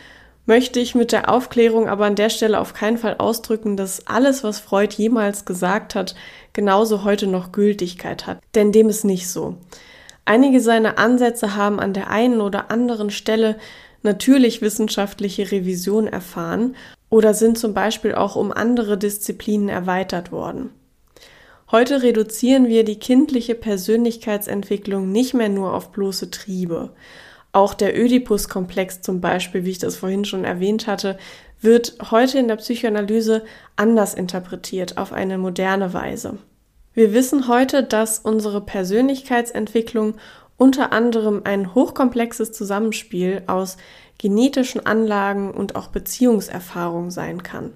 möchte 0.49 0.81
ich 0.81 0.95
mit 0.95 1.13
der 1.13 1.29
Aufklärung 1.29 1.89
aber 1.89 2.07
an 2.07 2.15
der 2.15 2.31
Stelle 2.31 2.59
auf 2.59 2.73
keinen 2.73 2.97
Fall 2.97 3.17
ausdrücken, 3.19 3.77
dass 3.77 4.07
alles, 4.07 4.43
was 4.43 4.59
Freud 4.59 4.95
jemals 4.97 5.45
gesagt 5.45 5.95
hat, 5.95 6.15
genauso 6.55 7.05
heute 7.05 7.27
noch 7.27 7.53
Gültigkeit 7.53 8.27
hat. 8.27 8.41
Denn 8.55 8.73
dem 8.73 8.89
ist 8.89 9.05
nicht 9.05 9.29
so. 9.29 9.59
Einige 10.25 10.61
seiner 10.61 10.99
Ansätze 10.99 11.55
haben 11.55 11.79
an 11.79 11.93
der 11.93 12.09
einen 12.09 12.41
oder 12.41 12.71
anderen 12.71 13.11
Stelle 13.11 13.59
natürlich 14.03 14.63
wissenschaftliche 14.63 15.53
Revision 15.53 16.07
erfahren 16.07 16.77
oder 17.11 17.35
sind 17.35 17.59
zum 17.59 17.75
Beispiel 17.75 18.15
auch 18.15 18.35
um 18.35 18.51
andere 18.51 18.97
Disziplinen 18.97 19.69
erweitert 19.69 20.33
worden. 20.33 20.71
Heute 21.71 22.03
reduzieren 22.03 22.69
wir 22.69 22.85
die 22.85 22.99
kindliche 22.99 23.55
Persönlichkeitsentwicklung 23.55 25.13
nicht 25.13 25.35
mehr 25.35 25.51
nur 25.51 25.75
auf 25.75 25.93
bloße 25.93 26.31
Triebe. 26.31 26.91
Auch 27.53 27.75
der 27.75 27.99
Ödipus-Komplex 27.99 29.01
zum 29.01 29.21
Beispiel, 29.21 29.65
wie 29.65 29.71
ich 29.71 29.79
das 29.79 29.97
vorhin 29.97 30.25
schon 30.25 30.45
erwähnt 30.45 30.87
hatte, 30.87 31.19
wird 31.61 31.97
heute 32.11 32.39
in 32.39 32.49
der 32.49 32.57
Psychoanalyse 32.57 33.45
anders 33.77 34.15
interpretiert, 34.15 34.99
auf 34.99 35.13
eine 35.13 35.39
moderne 35.39 35.93
Weise. 35.93 36.39
Wir 36.95 37.13
wissen 37.13 37.49
heute, 37.49 37.83
dass 37.83 38.19
unsere 38.19 38.61
Persönlichkeitsentwicklung 38.61 40.15
unter 40.57 40.93
anderem 40.93 41.43
ein 41.45 41.75
hochkomplexes 41.75 42.53
Zusammenspiel 42.53 43.45
aus 43.47 43.77
genetischen 44.19 44.85
Anlagen 44.85 45.53
und 45.53 45.77
auch 45.77 45.89
Beziehungserfahrung 45.89 47.11
sein 47.11 47.43
kann. 47.43 47.73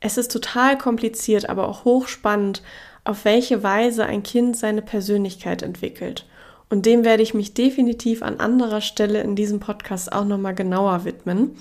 Es 0.00 0.16
ist 0.16 0.32
total 0.32 0.78
kompliziert, 0.78 1.48
aber 1.50 1.68
auch 1.68 1.84
hochspannend, 1.84 2.62
auf 3.04 3.26
welche 3.26 3.62
Weise 3.62 4.06
ein 4.06 4.22
Kind 4.22 4.56
seine 4.56 4.82
Persönlichkeit 4.82 5.62
entwickelt. 5.62 6.26
Und 6.70 6.86
dem 6.86 7.04
werde 7.04 7.22
ich 7.22 7.34
mich 7.34 7.52
definitiv 7.52 8.22
an 8.22 8.40
anderer 8.40 8.80
Stelle 8.80 9.20
in 9.20 9.36
diesem 9.36 9.60
Podcast 9.60 10.12
auch 10.12 10.24
nochmal 10.24 10.54
genauer 10.54 11.04
widmen. 11.04 11.56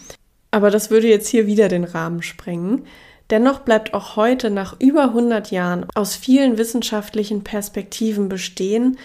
Aber 0.52 0.72
das 0.72 0.90
würde 0.90 1.08
jetzt 1.08 1.28
hier 1.28 1.48
wieder 1.48 1.68
den 1.68 1.84
Rahmen 1.84 2.22
sprengen. 2.22 2.86
Dennoch 3.30 3.60
bleibt 3.60 3.94
auch 3.94 4.16
heute 4.16 4.50
nach 4.50 4.80
über 4.80 5.04
100 5.04 5.52
Jahren 5.52 5.86
aus 5.94 6.16
vielen 6.16 6.58
wissenschaftlichen 6.58 7.44
Perspektiven 7.44 8.30
bestehen, 8.30 8.98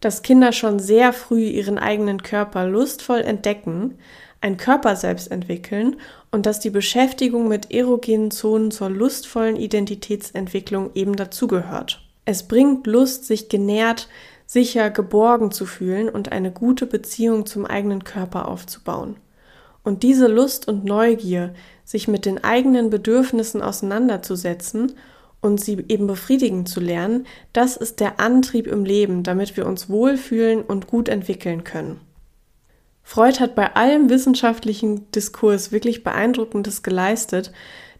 dass 0.00 0.22
Kinder 0.22 0.52
schon 0.52 0.78
sehr 0.78 1.12
früh 1.12 1.44
ihren 1.44 1.78
eigenen 1.78 2.22
Körper 2.22 2.66
lustvoll 2.66 3.20
entdecken, 3.20 3.98
ein 4.40 4.56
Körper 4.56 4.96
selbst 4.96 5.30
entwickeln 5.30 5.96
und 6.32 6.46
dass 6.46 6.60
die 6.60 6.70
Beschäftigung 6.70 7.48
mit 7.48 7.72
erogenen 7.72 8.30
Zonen 8.32 8.72
zur 8.72 8.90
lustvollen 8.90 9.56
Identitätsentwicklung 9.56 10.90
eben 10.94 11.14
dazugehört. 11.14 12.02
Es 12.24 12.44
bringt 12.44 12.86
Lust, 12.86 13.24
sich 13.26 13.48
genährt, 13.48 14.08
sicher 14.52 14.90
geborgen 14.90 15.50
zu 15.50 15.64
fühlen 15.64 16.10
und 16.10 16.30
eine 16.30 16.52
gute 16.52 16.84
Beziehung 16.84 17.46
zum 17.46 17.64
eigenen 17.64 18.04
Körper 18.04 18.48
aufzubauen. 18.48 19.16
Und 19.82 20.02
diese 20.02 20.26
Lust 20.26 20.68
und 20.68 20.84
Neugier, 20.84 21.54
sich 21.84 22.06
mit 22.06 22.26
den 22.26 22.44
eigenen 22.44 22.90
Bedürfnissen 22.90 23.62
auseinanderzusetzen 23.62 24.92
und 25.40 25.58
sie 25.58 25.82
eben 25.88 26.06
befriedigen 26.06 26.66
zu 26.66 26.80
lernen, 26.80 27.26
das 27.54 27.78
ist 27.78 27.98
der 28.00 28.20
Antrieb 28.20 28.66
im 28.66 28.84
Leben, 28.84 29.22
damit 29.22 29.56
wir 29.56 29.64
uns 29.64 29.88
wohlfühlen 29.88 30.60
und 30.60 30.86
gut 30.86 31.08
entwickeln 31.08 31.64
können. 31.64 32.00
Freud 33.02 33.40
hat 33.40 33.54
bei 33.54 33.74
allem 33.74 34.10
wissenschaftlichen 34.10 35.10
Diskurs 35.12 35.72
wirklich 35.72 36.04
Beeindruckendes 36.04 36.82
geleistet, 36.82 37.52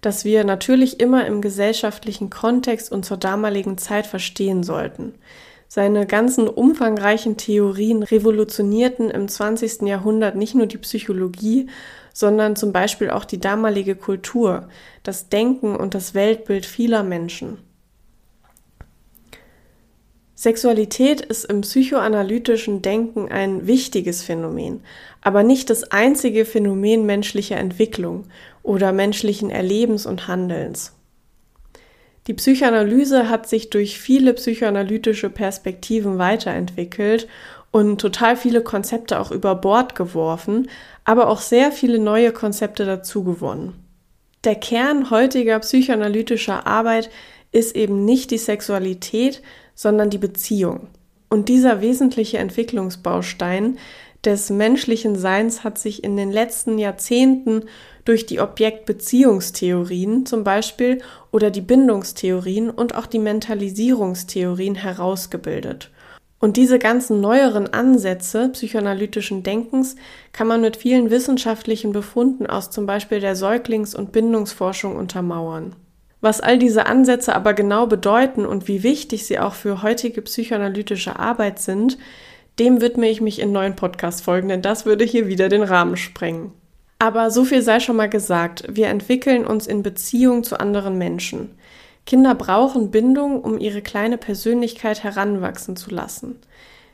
das 0.03 0.27
wir 0.27 0.45
natürlich 0.45 1.01
immer 1.01 1.27
im 1.27 1.41
gesellschaftlichen 1.41 2.29
Kontext 2.29 2.93
und 2.93 3.07
zur 3.07 3.17
damaligen 3.17 3.79
Zeit 3.79 4.07
verstehen 4.07 4.63
sollten. 4.63 5.15
Seine 5.75 6.07
ganzen 6.07 6.49
umfangreichen 6.49 7.39
Theorien 7.39 8.03
revolutionierten 8.03 9.11
im 9.11 9.27
20. 9.27 9.89
Jahrhundert 9.89 10.37
nicht 10.37 10.55
nur 10.55 10.67
die 10.67 10.77
Psychologie, 10.77 11.71
sondern 12.13 12.57
zum 12.57 12.73
Beispiel 12.73 13.09
auch 13.09 13.25
die 13.25 13.41
damalige 13.41 13.97
Kultur, 13.97 14.69
das 15.03 15.31
Denken 15.31 15.75
und 15.75 15.95
das 15.95 16.13
Weltbild 16.13 16.67
vieler 16.67 17.03
Menschen. 17.03 17.57
Sexualität 20.35 21.23
ist 21.23 21.47
im 21.47 21.63
psychoanalytischen 21.63 22.83
Denken 22.83 23.33
ein 23.33 23.67
wichtiges 23.67 24.23
Phänomen, 24.23 24.83
aber 25.23 25.43
nicht 25.43 25.71
das 25.71 25.85
einzige 25.85 26.45
Phänomen 26.45 27.07
menschlicher 27.07 27.57
Entwicklung 27.57 28.27
oder 28.63 28.93
menschlichen 28.93 29.49
Erlebens 29.49 30.05
und 30.05 30.29
Handelns. 30.29 30.93
Die 32.29 32.35
Psychoanalyse 32.35 33.29
hat 33.29 33.49
sich 33.49 33.71
durch 33.71 33.99
viele 33.99 34.35
psychoanalytische 34.35 35.29
Perspektiven 35.29 36.19
weiterentwickelt 36.19 37.27
und 37.73 38.01
total 38.01 38.37
viele 38.37 38.63
Konzepte 38.63 39.19
auch 39.19 39.33
über 39.33 39.57
Bord 39.57 39.97
geworfen, 39.97 40.69
aber 41.05 41.29
auch 41.29 41.41
sehr 41.41 41.73
viele 41.73 41.99
neue 41.99 42.33
Konzepte 42.33 42.85
dazu 42.85 43.25
gewonnen. 43.25 43.75
Der 44.45 44.55
Kern 44.55 45.11
heutiger 45.11 45.59
psychoanalytischer 45.59 46.67
Arbeit 46.67 47.11
ist 47.51 47.75
eben 47.75 48.05
nicht 48.05 48.31
die 48.31 48.39
Sexualität, 48.39 49.43
sondern 49.75 50.11
die 50.11 50.19
Beziehung. 50.19 50.89
Und 51.29 51.49
dieser 51.49 51.81
wesentliche 51.81 52.39
Entwicklungsbaustein 52.39 53.79
des 54.25 54.51
menschlichen 54.51 55.17
Seins 55.17 55.65
hat 55.65 55.79
sich 55.79 56.05
in 56.05 56.17
den 56.17 56.31
letzten 56.31 56.79
Jahrzehnten 56.79 57.65
durch 58.05 58.27
die 58.27 58.41
Objektbeziehungstheorien 58.41 60.27
zum 60.27 60.45
Beispiel 60.45 61.01
oder 61.31 61.51
die 61.51 61.61
Bindungstheorien 61.61 62.71
und 62.71 62.95
auch 62.95 63.07
die 63.07 63.19
Mentalisierungstheorien 63.19 64.77
herausgebildet. 64.77 65.91
Und 66.39 66.57
diese 66.57 66.81
ganzen 66.81 67.21
neueren 67.21 67.73
Ansätze 67.73 68.49
psychoanalytischen 68.49 69.45
Denkens 69.45 69.95
kann 70.33 70.49
man 70.49 70.61
mit 70.61 70.77
vielen 70.77 71.11
wissenschaftlichen 71.11 71.93
Befunden 71.93 72.47
aus 72.47 72.71
zum 72.71 72.85
Beispiel 72.85 73.21
der 73.21 73.37
Säuglings- 73.37 73.95
und 73.95 74.11
Bindungsforschung 74.11 74.97
untermauern. 74.97 75.77
Was 76.21 76.41
all 76.41 76.59
diese 76.59 76.87
Ansätze 76.87 77.35
aber 77.35 77.55
genau 77.55 77.87
bedeuten 77.87 78.45
und 78.45 78.67
wie 78.67 78.83
wichtig 78.83 79.27
sie 79.27 79.39
auch 79.39 79.55
für 79.55 79.83
heutige 79.83 80.23
psychoanalytische 80.23 81.17
Arbeit 81.19 81.61
sind, 81.61 81.99
dem 82.59 82.81
widme 82.81 83.09
ich 83.09 83.21
mich 83.21 83.41
in 83.41 83.53
neuen 83.53 83.77
Podcast-Folgen, 83.77 84.49
denn 84.49 84.63
das 84.63 84.87
würde 84.87 85.05
hier 85.05 85.27
wieder 85.27 85.49
den 85.49 85.63
Rahmen 85.63 85.97
sprengen. 85.97 86.53
Aber 86.99 87.31
so 87.31 87.45
viel 87.45 87.63
sei 87.63 87.81
schon 87.81 87.97
mal 87.97 88.09
gesagt. 88.09 88.65
Wir 88.69 88.89
entwickeln 88.89 89.45
uns 89.45 89.67
in 89.67 89.83
Beziehung 89.83 90.45
zu 90.45 90.61
anderen 90.61 90.99
Menschen. 90.99 91.51
Kinder 92.07 92.35
brauchen 92.35 92.91
Bindung, 92.91 93.41
um 93.41 93.59
ihre 93.59 93.83
kleine 93.83 94.19
Persönlichkeit 94.19 95.03
heranwachsen 95.03 95.77
zu 95.77 95.91
lassen. 95.91 96.37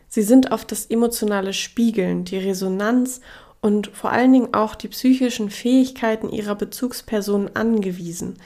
Sie 0.09 0.23
sind 0.23 0.53
auf 0.53 0.65
das 0.65 0.87
emotionale 0.87 1.53
Spiegeln, 1.53 2.25
die 2.25 2.39
Resonanz 2.39 3.21
und 3.61 3.89
vor 3.89 4.11
allen 4.11 4.33
Dingen 4.33 4.55
auch 4.55 4.75
die 4.75 4.89
psychischen 4.89 5.51
Fähigkeiten 5.51 6.31
ihrer 6.31 6.55
Bezugspersonen 6.55 7.55
angewiesen, 7.57 8.39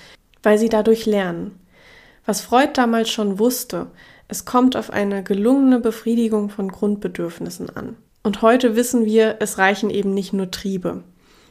weil 0.42 0.58
sie 0.58 0.68
dadurch 0.68 1.06
lernen. 1.06 1.58
Was 2.24 2.40
Freud 2.40 2.72
damals 2.74 3.10
schon 3.10 3.38
wusste, 3.38 3.88
es 4.32 4.46
kommt 4.46 4.76
auf 4.76 4.88
eine 4.88 5.22
gelungene 5.22 5.78
Befriedigung 5.78 6.48
von 6.48 6.72
Grundbedürfnissen 6.72 7.68
an. 7.68 7.96
Und 8.22 8.40
heute 8.40 8.76
wissen 8.76 9.04
wir, 9.04 9.36
es 9.40 9.58
reichen 9.58 9.90
eben 9.90 10.14
nicht 10.14 10.32
nur 10.32 10.50
Triebe. 10.50 11.04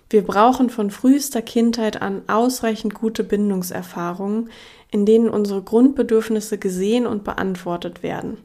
Wir 0.09 0.23
brauchen 0.23 0.71
von 0.71 0.89
frühester 0.89 1.43
Kindheit 1.43 2.01
an 2.01 2.23
ausreichend 2.25 2.95
gute 2.95 3.23
Bindungserfahrungen, 3.23 4.49
in 4.89 5.05
denen 5.05 5.29
unsere 5.29 5.61
Grundbedürfnisse 5.61 6.57
gesehen 6.57 7.05
und 7.05 7.23
beantwortet 7.23 8.01
werden. 8.01 8.37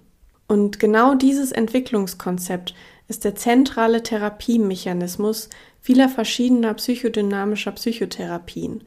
Und 0.48 0.78
genau 0.80 1.14
dieses 1.14 1.50
Entwicklungskonzept 1.50 2.74
ist 3.08 3.24
der 3.24 3.36
zentrale 3.36 4.02
Therapiemechanismus 4.02 5.48
vieler 5.80 6.10
verschiedener 6.10 6.74
psychodynamischer 6.74 7.72
Psychotherapien, 7.72 8.82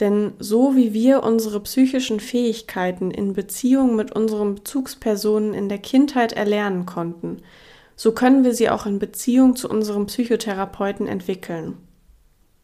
denn 0.00 0.32
so 0.38 0.76
wie 0.76 0.92
wir 0.92 1.22
unsere 1.22 1.60
psychischen 1.60 2.20
Fähigkeiten 2.20 3.10
in 3.10 3.32
Beziehung 3.32 3.96
mit 3.96 4.12
unseren 4.12 4.54
Bezugspersonen 4.54 5.54
in 5.54 5.68
der 5.68 5.78
Kindheit 5.78 6.32
erlernen 6.32 6.86
konnten, 6.86 7.38
so 7.96 8.12
können 8.12 8.44
wir 8.44 8.54
sie 8.54 8.70
auch 8.70 8.86
in 8.86 9.00
Beziehung 9.00 9.56
zu 9.56 9.68
unserem 9.68 10.06
Psychotherapeuten 10.06 11.08
entwickeln. 11.08 11.76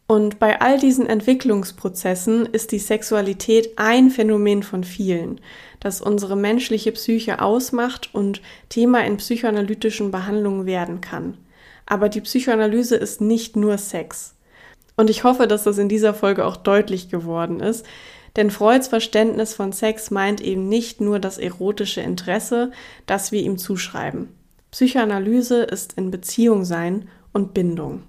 Und 0.07 0.37
bei 0.37 0.61
all 0.61 0.79
diesen 0.79 1.07
Entwicklungsprozessen 1.07 2.45
ist 2.45 2.71
die 2.71 2.79
Sexualität 2.79 3.71
ein 3.77 4.11
Phänomen 4.11 4.61
von 4.61 4.83
vielen, 4.83 5.41
das 5.79 5.99
unsere 5.99 6.35
menschliche 6.35 6.91
Psyche 6.91 7.41
ausmacht 7.41 8.13
und 8.13 8.41
Thema 8.69 9.03
in 9.03 9.17
psychoanalytischen 9.17 10.11
Behandlungen 10.11 10.67
werden 10.67 11.01
kann. 11.01 11.37
Aber 11.87 12.07
die 12.07 12.21
Psychoanalyse 12.21 12.95
ist 12.95 13.19
nicht 13.19 13.55
nur 13.55 13.77
Sex. 13.77 14.34
Und 14.95 15.09
ich 15.09 15.23
hoffe, 15.23 15.47
dass 15.47 15.63
das 15.63 15.77
in 15.77 15.89
dieser 15.89 16.13
Folge 16.13 16.45
auch 16.45 16.57
deutlich 16.57 17.09
geworden 17.09 17.59
ist, 17.59 17.85
denn 18.35 18.51
Freuds 18.51 18.87
Verständnis 18.87 19.53
von 19.53 19.71
Sex 19.71 20.11
meint 20.11 20.41
eben 20.41 20.67
nicht 20.67 20.99
nur 20.99 21.19
das 21.19 21.37
erotische 21.37 22.01
Interesse, 22.01 22.71
das 23.05 23.31
wir 23.31 23.41
ihm 23.41 23.57
zuschreiben. 23.57 24.29
Psychoanalyse 24.71 25.63
ist 25.63 25.93
in 25.93 26.11
Beziehung 26.11 26.65
sein 26.65 27.07
und 27.31 27.53
Bindung. 27.53 28.03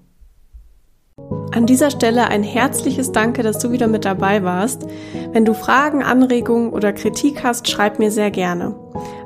An 1.52 1.64
dieser 1.64 1.90
Stelle 1.90 2.28
ein 2.28 2.42
herzliches 2.42 3.12
Danke, 3.12 3.42
dass 3.42 3.58
du 3.58 3.70
wieder 3.70 3.86
mit 3.86 4.04
dabei 4.04 4.42
warst. 4.42 4.86
Wenn 5.32 5.44
du 5.44 5.54
Fragen, 5.54 6.02
Anregungen 6.02 6.70
oder 6.70 6.92
Kritik 6.92 7.42
hast, 7.42 7.68
schreib 7.68 7.98
mir 7.98 8.10
sehr 8.10 8.30
gerne. 8.30 8.74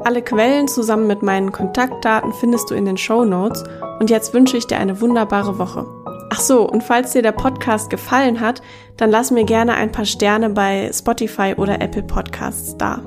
Alle 0.05 0.23
Quellen 0.23 0.68
zusammen 0.68 1.07
mit 1.07 1.23
meinen 1.23 1.51
Kontaktdaten 1.51 2.33
findest 2.33 2.70
du 2.70 2.75
in 2.75 2.85
den 2.85 2.96
Show 2.96 3.25
Notes 3.25 3.64
und 3.99 4.11
jetzt 4.11 4.33
wünsche 4.33 4.57
ich 4.57 4.66
dir 4.66 4.79
eine 4.79 5.01
wunderbare 5.01 5.59
Woche. 5.59 5.99
Ach 6.32 6.40
so, 6.40 6.68
und 6.68 6.82
falls 6.84 7.12
dir 7.12 7.22
der 7.22 7.32
Podcast 7.32 7.90
gefallen 7.90 8.40
hat, 8.40 8.62
dann 8.96 9.10
lass 9.10 9.32
mir 9.32 9.44
gerne 9.44 9.74
ein 9.74 9.90
paar 9.90 10.04
Sterne 10.04 10.50
bei 10.50 10.90
Spotify 10.92 11.54
oder 11.56 11.80
Apple 11.80 12.04
Podcasts 12.04 12.76
da. 12.78 13.02